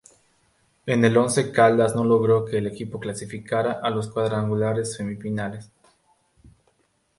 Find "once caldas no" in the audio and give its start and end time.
1.15-2.03